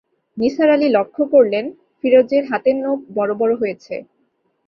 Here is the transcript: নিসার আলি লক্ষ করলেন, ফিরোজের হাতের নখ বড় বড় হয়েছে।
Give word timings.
নিসার 0.37 0.69
আলি 0.69 0.87
লক্ষ 0.97 1.17
করলেন, 1.33 1.65
ফিরোজের 1.99 2.43
হাতের 2.49 2.77
নখ 2.83 2.99
বড় 3.17 3.31
বড় 3.41 3.53
হয়েছে। 3.61 3.95